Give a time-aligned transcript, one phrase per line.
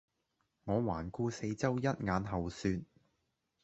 [0.63, 2.81] 我環顧四周一眼後說